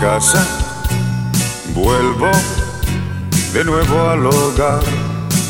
[0.00, 0.46] casa,
[1.74, 2.30] vuelvo
[3.52, 4.82] de nuevo al hogar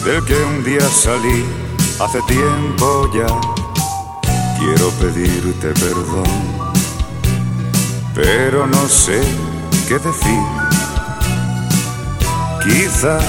[0.04, 1.45] del que un día salí
[2.00, 3.27] hace tiempo ya.
[4.58, 6.24] Quiero pedirte perdón,
[8.14, 9.20] pero no sé
[9.86, 10.42] qué decir.
[12.64, 13.24] Quizás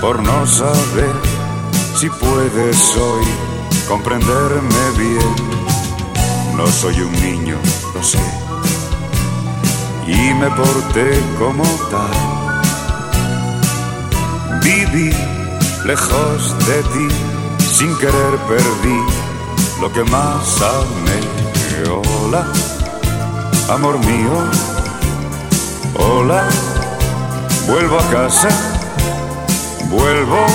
[0.00, 1.14] por no saber
[1.98, 3.26] si puedes hoy
[3.86, 5.56] comprenderme bien.
[6.56, 7.58] No soy un niño,
[7.94, 8.18] lo sé,
[10.06, 12.10] y me porté como tal.
[14.62, 15.12] Viví
[15.84, 17.08] lejos de ti,
[17.72, 19.00] sin querer perdí
[19.80, 21.20] lo que más amé.
[22.24, 22.46] Hola,
[23.68, 24.50] amor mío,
[25.94, 26.48] hola,
[27.66, 28.48] vuelvo a casa,
[29.90, 30.46] vuelvo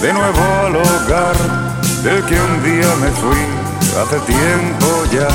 [0.00, 1.36] de nuevo al hogar
[2.02, 3.38] del que un día me fui
[3.98, 5.28] hace tiempo ya.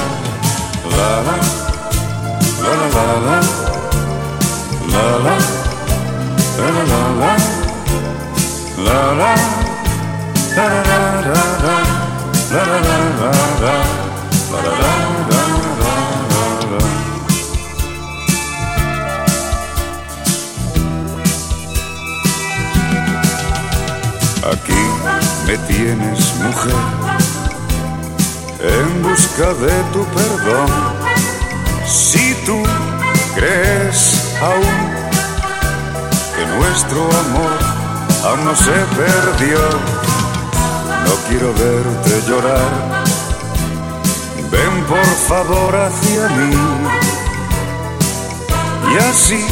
[0.98, 1.69] La
[25.50, 26.76] me tienes, mujer,
[28.62, 31.29] en busca de tu perdón.
[31.90, 32.62] Si tú
[33.34, 34.78] crees aún
[36.36, 37.58] que nuestro amor
[38.26, 39.60] aún no se perdió,
[41.06, 43.04] no quiero verte llorar.
[44.52, 46.56] Ven por favor hacia mí
[48.92, 49.46] y así,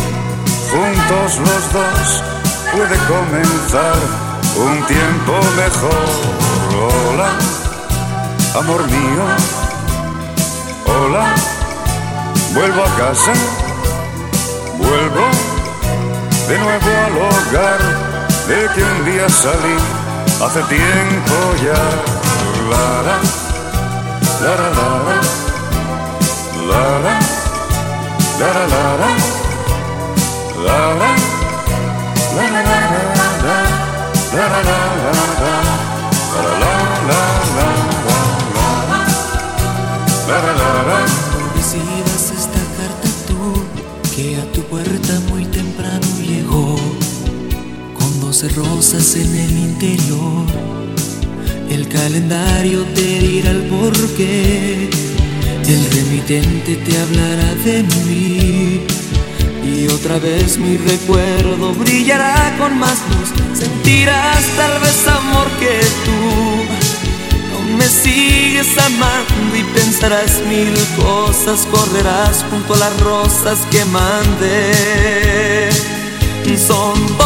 [0.72, 2.23] juntos los dos,
[2.72, 3.97] puede comenzar
[4.57, 6.07] un tiempo mejor.
[7.11, 7.29] Hola,
[8.59, 9.23] amor mío.
[10.85, 11.35] Hola,
[12.57, 13.34] vuelvo a casa.
[14.78, 15.25] Vuelvo
[16.50, 17.81] de nuevo al hogar
[18.47, 19.78] del que un día salí
[20.44, 21.81] hace tiempo ya.
[22.72, 23.17] La la,
[24.41, 25.19] la la la,
[26.67, 27.16] la la,
[28.40, 29.13] la la la,
[30.57, 31.01] la la,
[40.28, 41.26] la la la
[48.55, 50.45] rosas en el interior.
[51.69, 54.89] El calendario te dirá el porqué.
[55.65, 58.81] El remitente te hablará de mí.
[59.65, 63.59] Y otra vez mi recuerdo brillará con más luz.
[63.59, 66.21] Sentirás tal vez amor que tú.
[67.53, 71.65] No me sigues amando y pensarás mil cosas.
[71.71, 75.07] Correrás junto a las rosas que mandé.
[76.67, 77.17] Son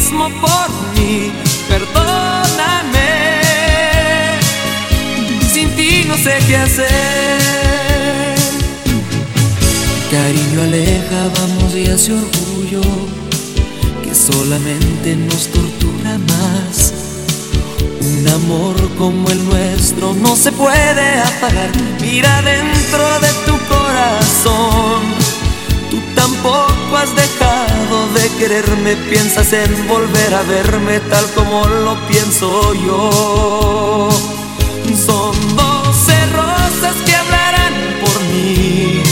[0.00, 1.30] mismo por mí,
[1.68, 3.10] perdóname.
[5.52, 6.88] Sin ti no sé qué hacer.
[10.10, 12.80] Cariño aleja, vamos y hace orgullo
[14.02, 16.94] que solamente nos tortura más.
[18.00, 21.70] Un amor como el nuestro no se puede apagar.
[22.00, 25.00] Mira dentro de tu corazón.
[25.90, 28.96] Tú tampoco has dejado de quererme.
[28.96, 34.08] Piensas en volver a verme tal como lo pienso yo.
[35.06, 39.02] Son doce rosas que hablarán por mí.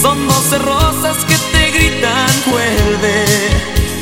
[0.00, 3.24] Son doce rosas que te gritan vuelve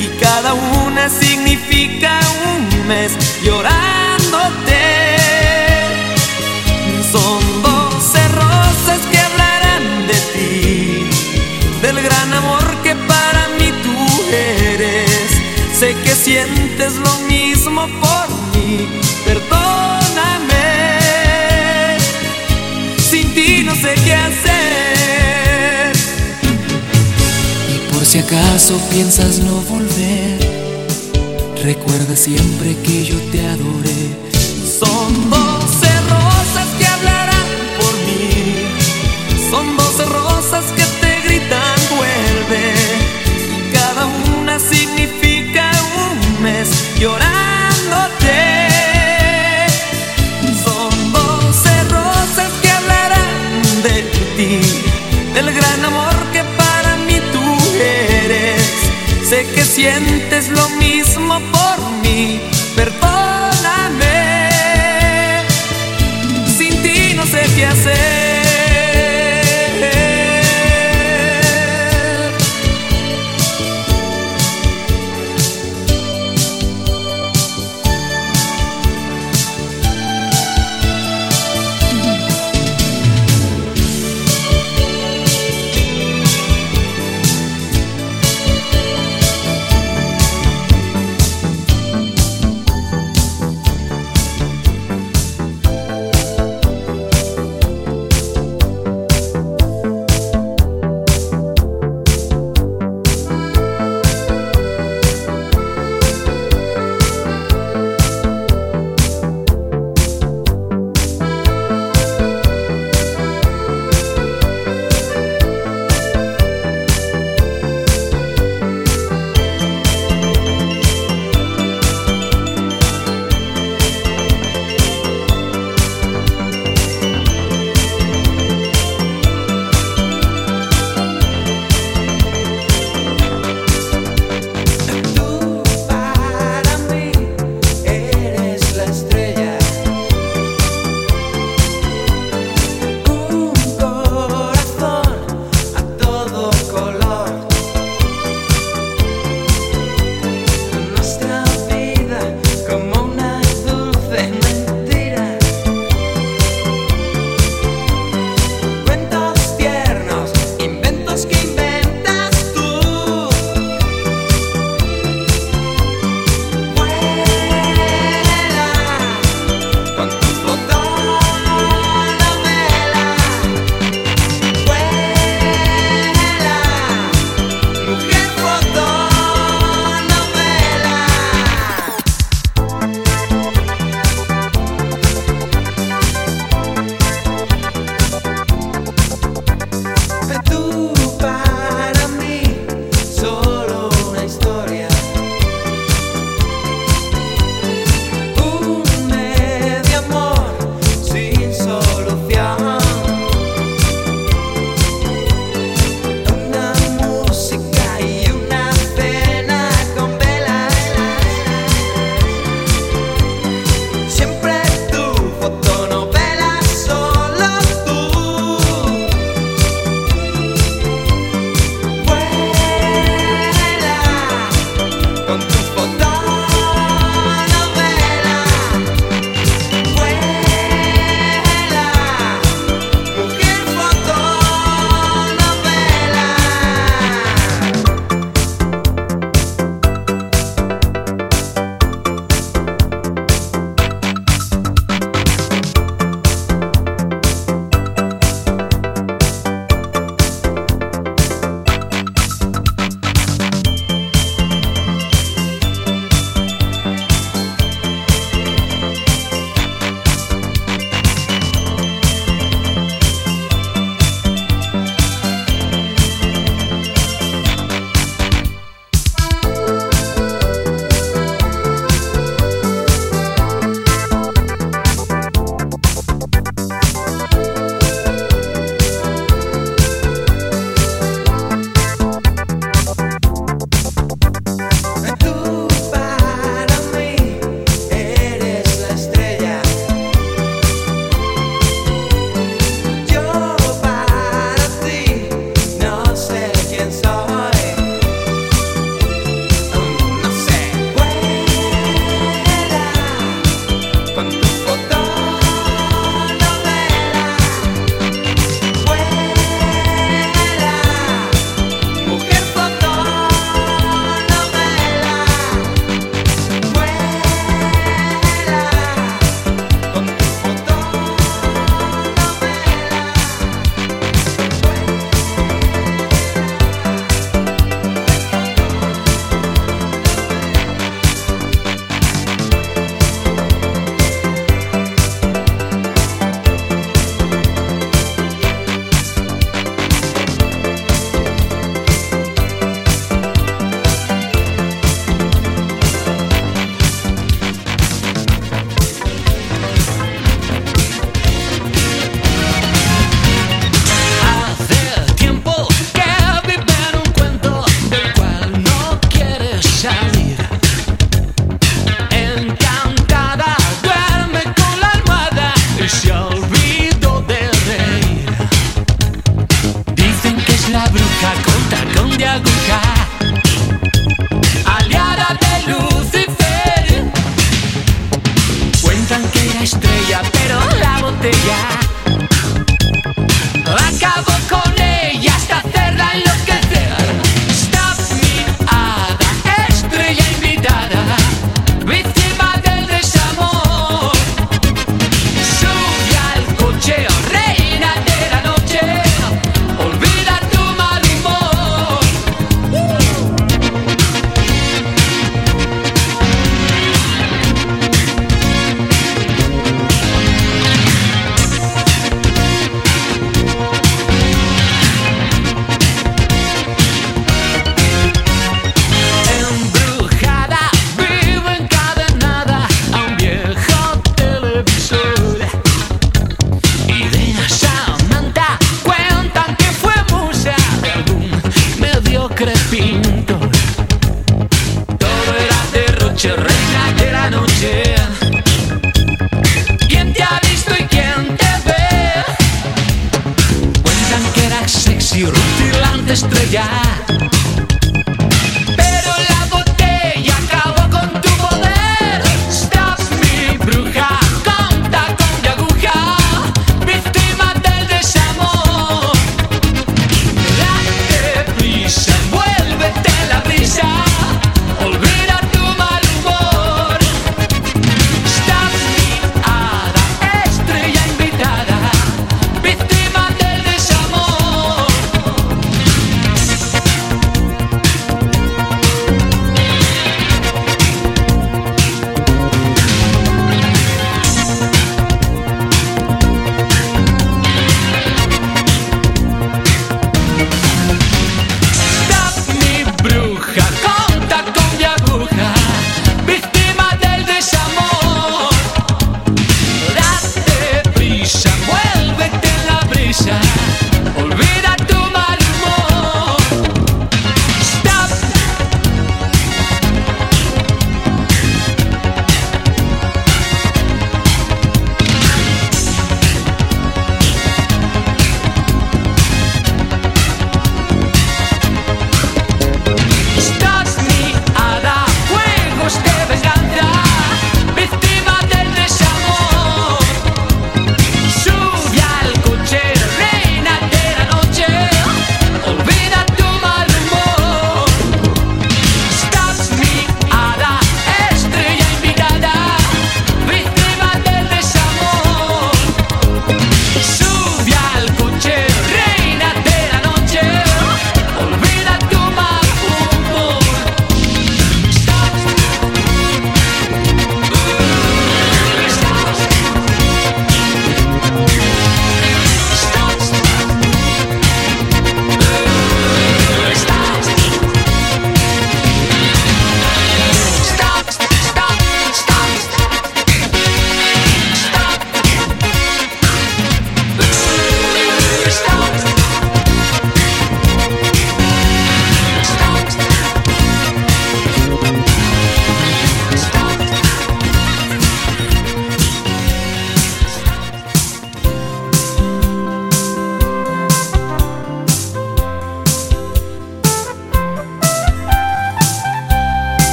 [0.00, 2.20] y cada una significa
[2.54, 3.12] un mes
[15.78, 18.86] Sé que sientes lo mismo por mí,
[19.24, 20.54] perdóname.
[22.96, 25.92] Sin ti no sé qué hacer.
[27.74, 30.38] Y por si acaso piensas no volver,
[31.64, 33.83] recuerda siempre que yo te adoré.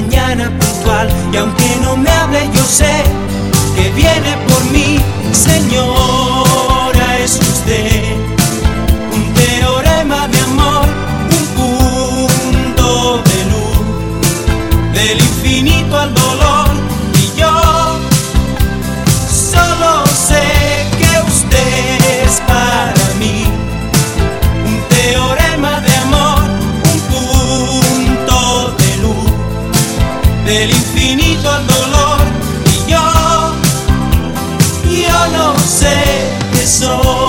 [0.00, 3.04] mañana puntual y aunque no me hable yo sé
[3.76, 4.98] que viene por mí,
[5.32, 7.99] señora es usted.
[36.80, 37.19] soul.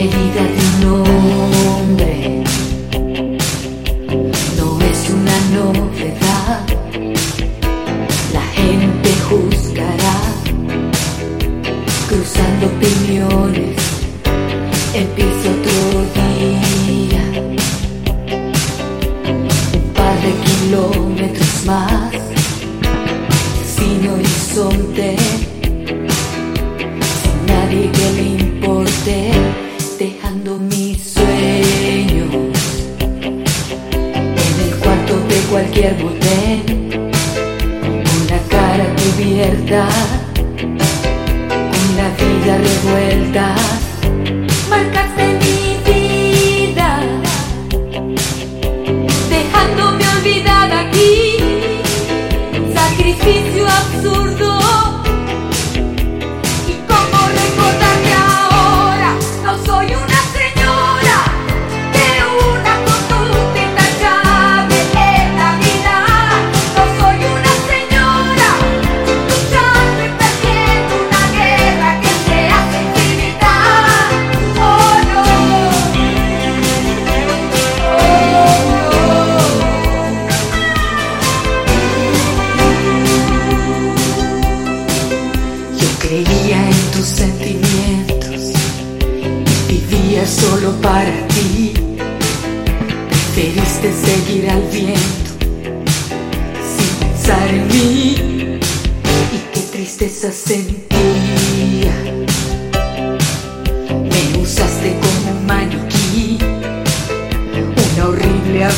[0.00, 1.19] herida que no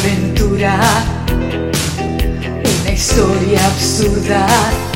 [0.02, 0.80] aventura,
[2.82, 4.91] una historia absurda.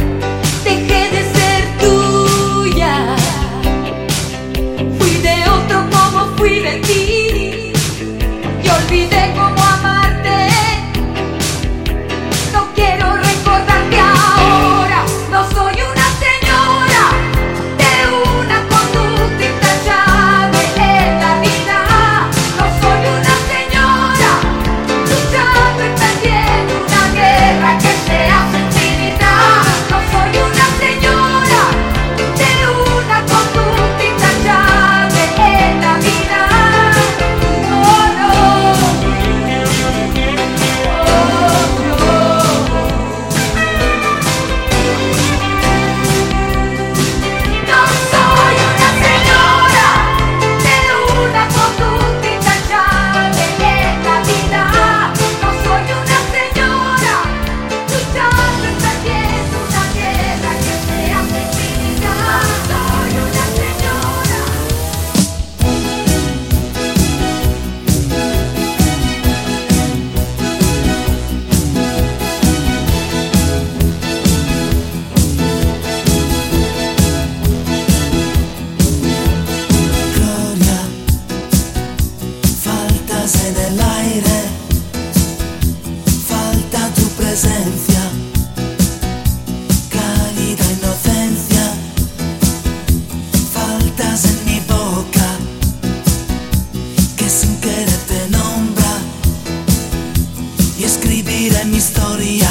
[100.79, 102.49] y escribiré mi historia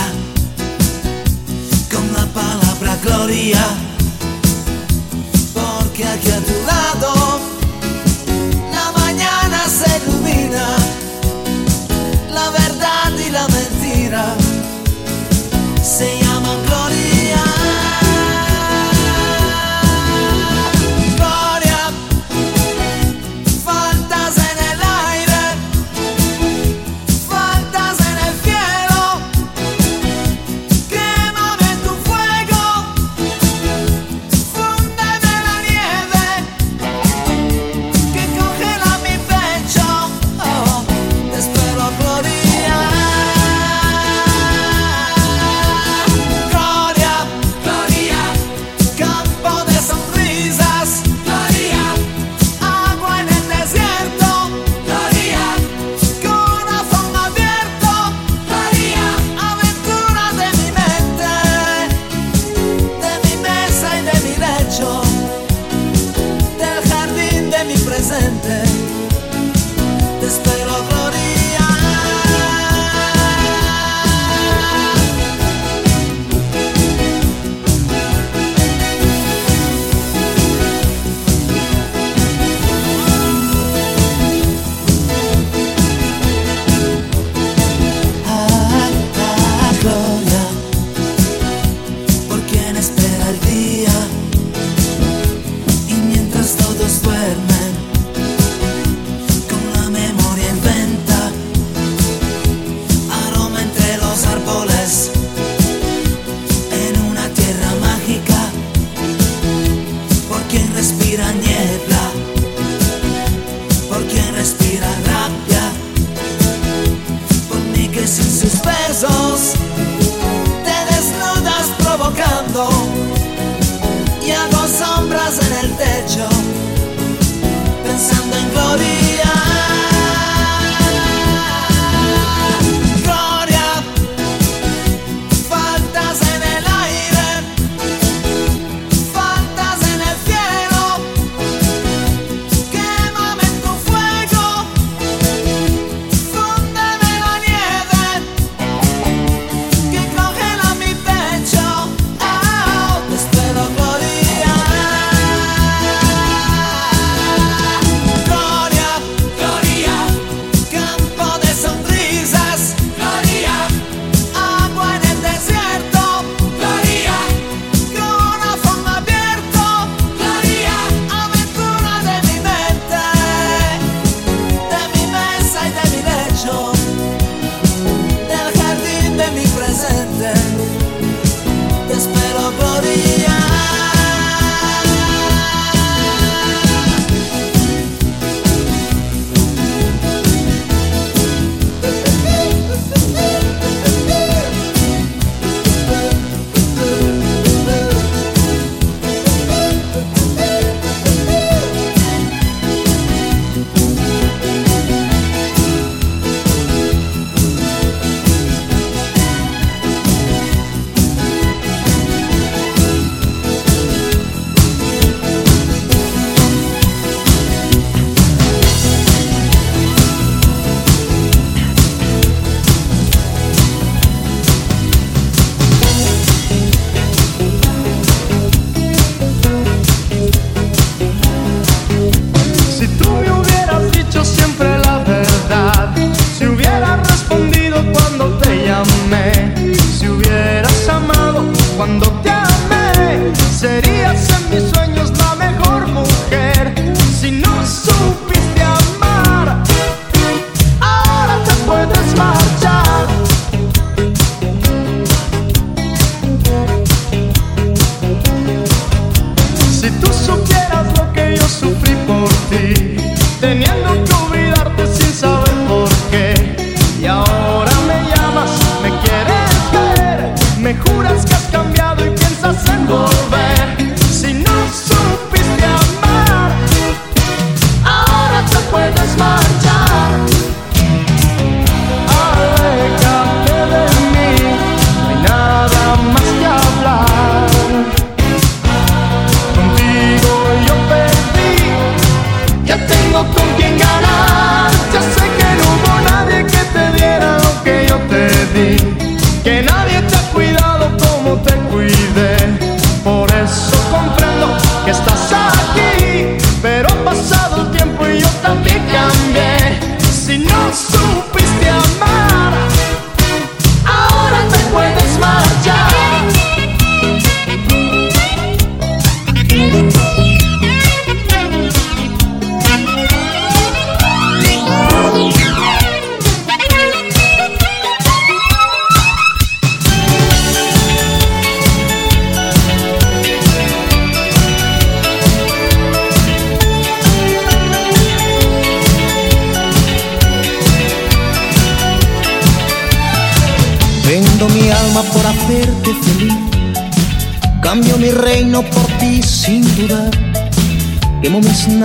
[1.92, 3.64] con la palabra gloria,
[5.54, 7.40] porque aquí a tu lado.
[8.72, 10.66] La mañana se ilumina,
[12.34, 14.45] la verdad y la mentira.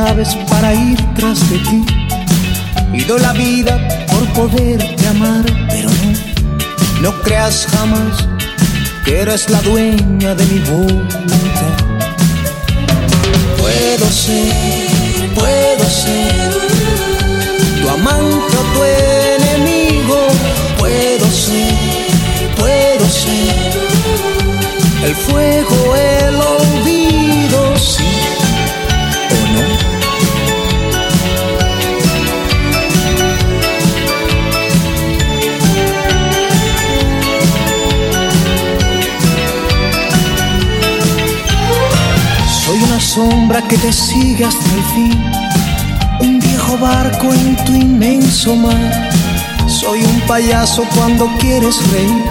[0.04, 1.80] Naves para ir tras de ti.
[2.92, 3.74] Y doy la vida
[4.10, 5.44] por poderte amar.
[5.72, 6.10] Pero no,
[7.02, 8.14] no creas jamás
[9.04, 11.74] que eres la dueña de mi voluntad.
[13.60, 14.52] Puedo ser,
[15.40, 16.50] puedo ser
[17.80, 20.18] tu amante o tu enemigo.
[20.78, 21.74] Puedo ser,
[22.60, 23.54] puedo ser
[25.06, 27.09] el fuego, el olvido,
[43.14, 45.32] sombra que te sigue hasta el fin,
[46.20, 49.10] un viejo barco en tu inmenso mar.
[49.66, 52.24] Soy un payaso cuando quieres reír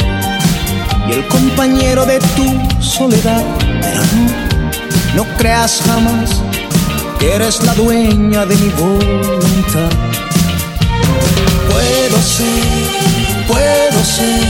[1.09, 3.43] y el compañero de tu soledad.
[3.81, 4.01] Pero
[5.15, 6.41] no, no creas jamás
[7.19, 9.91] que eres la dueña de mi voluntad.
[11.69, 14.47] Puedo ser, puedo ser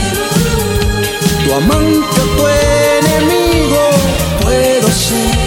[1.44, 2.48] tu amante o tu
[3.02, 3.82] enemigo.
[4.44, 5.39] Puedo ser,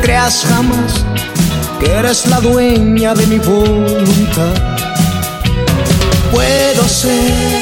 [0.00, 1.04] creas jamás
[1.78, 4.54] que eres la dueña de mi voluntad.
[6.30, 7.59] Puedo ser,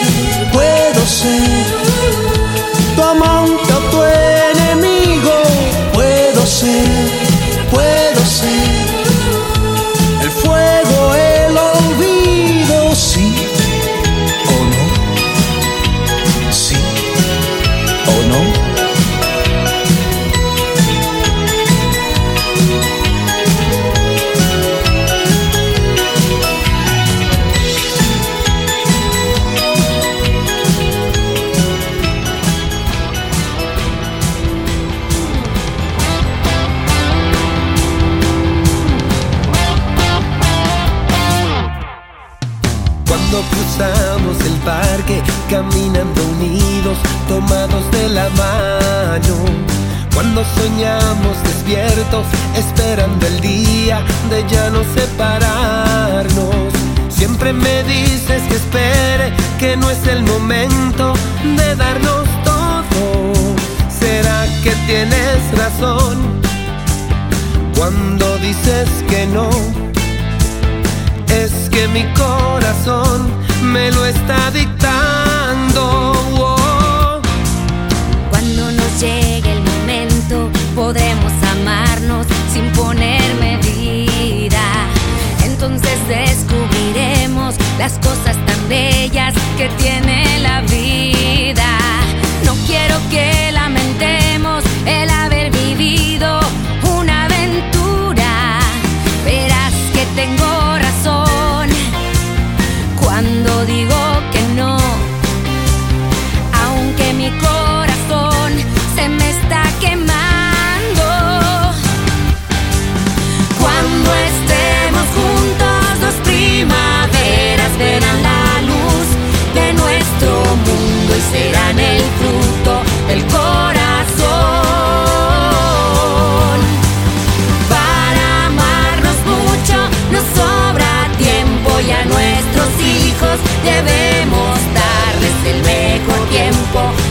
[47.48, 49.36] tomados de la mano.
[50.14, 52.26] Cuando soñamos despiertos,
[52.56, 56.72] esperando el día de ya no separarnos.
[57.08, 61.14] Siempre me dices que espere, que no es el momento
[61.56, 63.54] de darnos todo.
[63.88, 66.40] ¿Será que tienes razón
[67.76, 69.48] cuando dices que no?
[71.28, 73.30] Es que mi corazón
[73.62, 75.07] me lo está dictando.
[87.78, 91.77] Las cosas tan bellas que tiene la vida.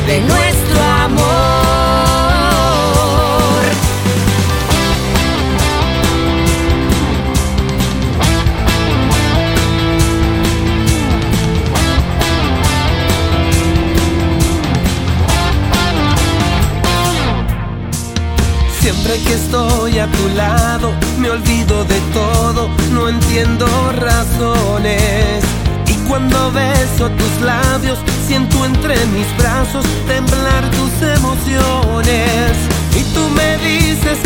[0.07, 1.27] de nuestro amor.
[18.79, 25.56] Siempre que estoy a tu lado, me olvido de todo, no entiendo razones
[26.17, 32.53] cuando beso tus labios, siento entre mis brazos temblar tus emociones.
[32.95, 34.17] Y tú me dices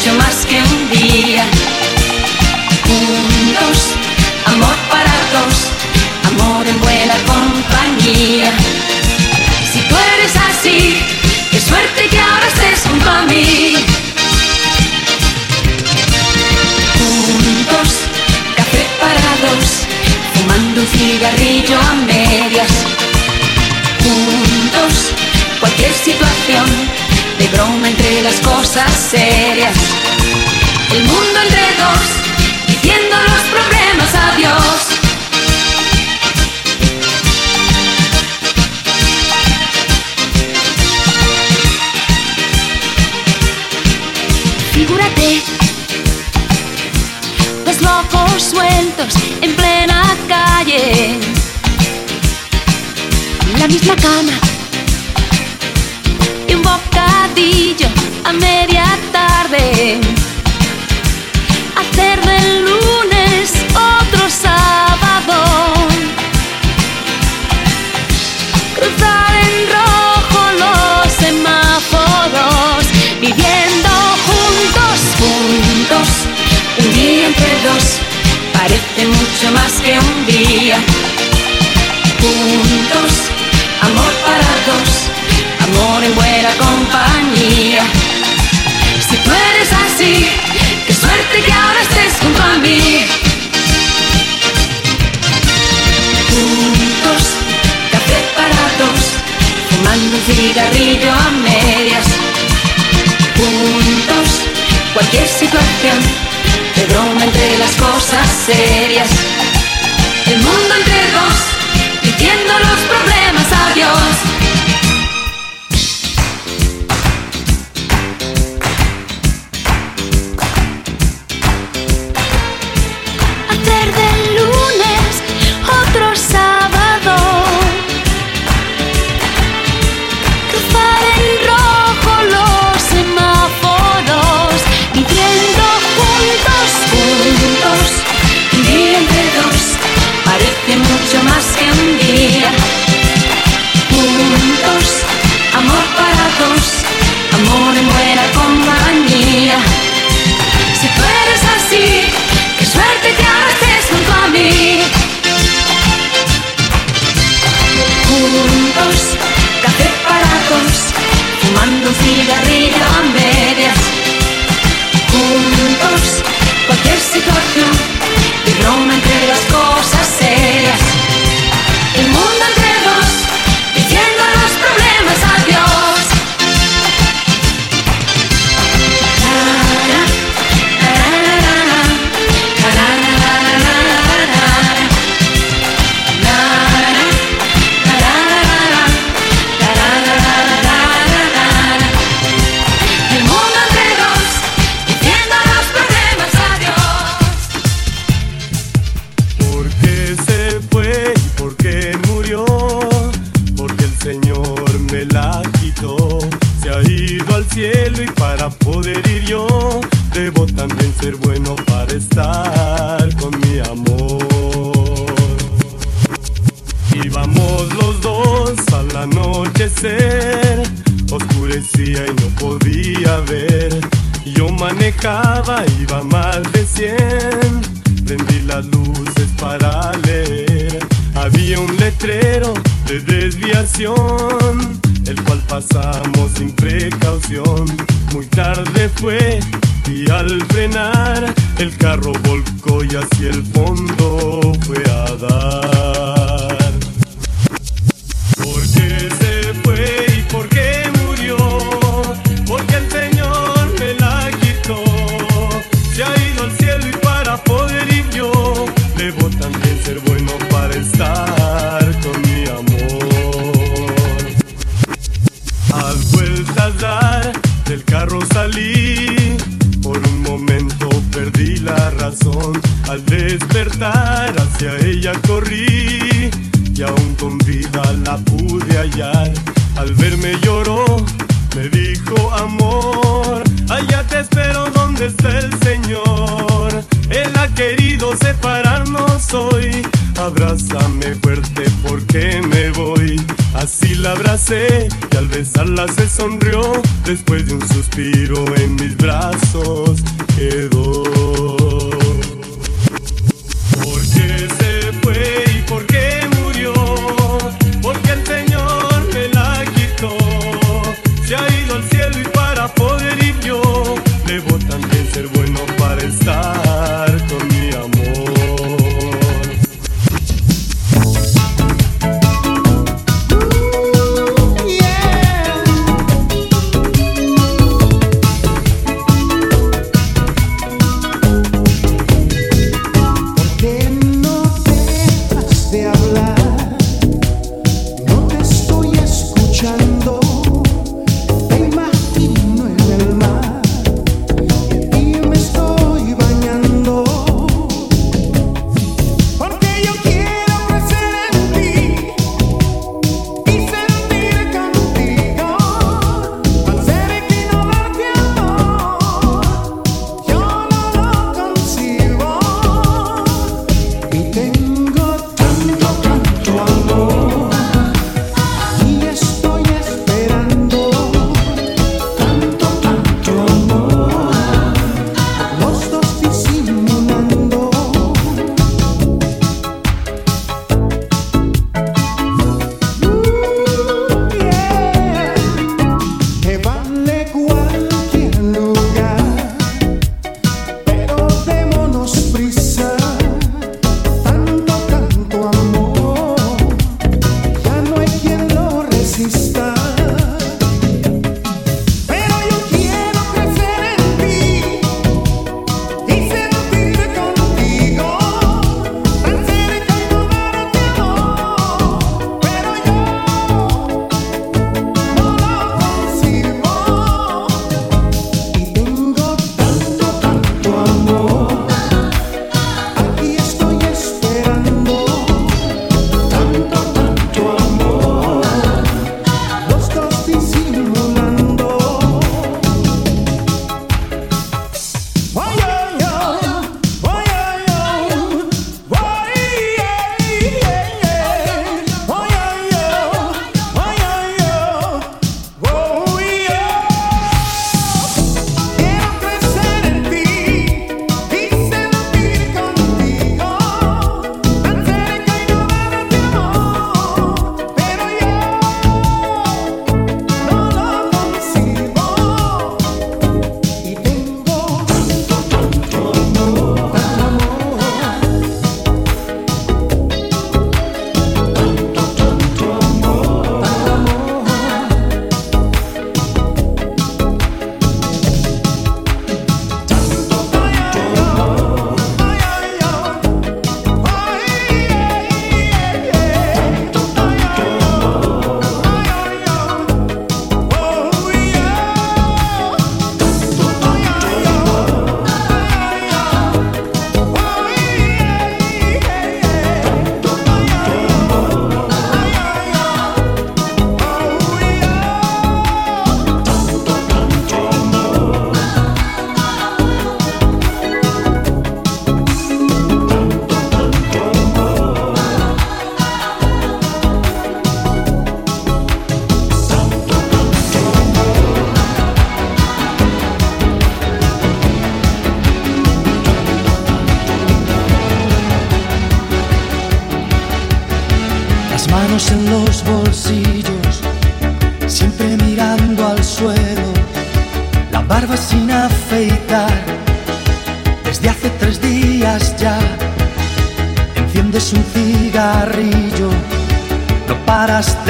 [0.00, 1.44] mucho más que un día,
[2.86, 3.96] juntos,
[4.46, 5.68] amor para dos,
[6.24, 8.50] amor en buena compañía.
[9.70, 11.02] Si tú eres así,
[11.50, 13.74] qué suerte que ahora estés junto a mí.
[16.98, 17.88] Juntos,
[18.56, 19.86] café para dos,
[20.32, 22.72] fumando un cigarrillo a medias.
[24.02, 25.12] Juntos,
[25.60, 26.79] cualquier situación,
[27.52, 29.76] broma entre las cosas serias.
[30.92, 32.04] El mundo entre dos,
[32.66, 35.00] diciendo los problemas a Dios.
[44.72, 45.42] Figúrate
[47.66, 51.18] Dos locos sueltos en plena calle
[53.58, 54.49] La misma cama
[58.24, 60.00] a media tarde.
[61.76, 65.36] Hacer del lunes otro sábado.
[68.74, 72.84] Cruzar en rojo los semáforos
[73.20, 73.90] Viviendo
[74.26, 76.08] juntos, juntos
[76.78, 77.84] Un día entre dos.
[78.52, 80.29] Parece mucho más que un día
[108.50, 108.79] cosas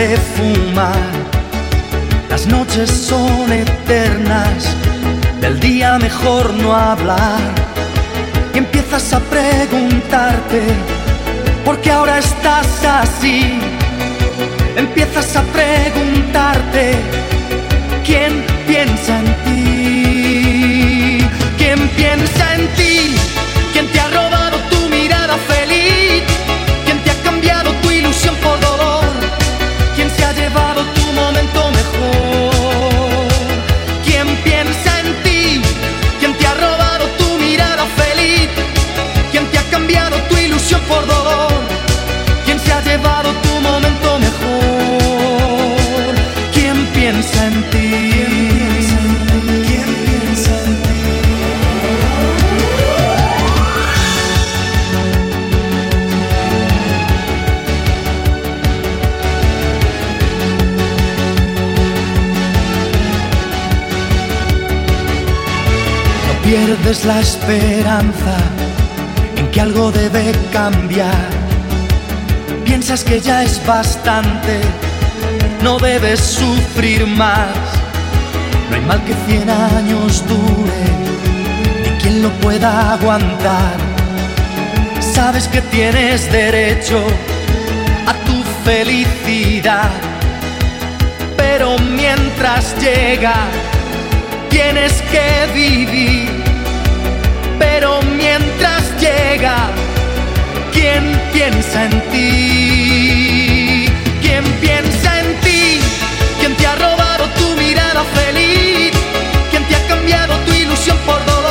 [0.09, 1.11] de fumar.
[2.31, 4.75] Las noches son eternas,
[5.43, 7.43] del día mejor no hablar.
[8.55, 10.63] Y empiezas a preguntarte,
[11.67, 13.59] ¿por qué ahora estás así?
[14.75, 16.85] Empiezas a preguntarte,
[66.91, 68.37] pierdes la esperanza
[69.37, 71.29] en que algo debe cambiar.
[72.65, 74.61] Piensas que ya es bastante,
[75.63, 77.55] no debes sufrir más.
[78.69, 80.83] No hay mal que cien años dure,
[81.85, 83.77] ni quien lo pueda aguantar.
[85.01, 87.01] Sabes que tienes derecho
[88.07, 89.91] a tu felicidad,
[91.37, 93.37] pero mientras llega,
[94.49, 96.40] tienes que vivir
[97.61, 99.57] pero mientras llega,
[100.73, 101.03] ¿quién
[101.33, 103.87] piensa en ti?
[104.21, 105.79] ¿Quién piensa en ti?
[106.41, 108.93] ¿Quién te ha robado tu mirada feliz?
[109.51, 111.50] ¿Quién te ha cambiado tu ilusión por dolor?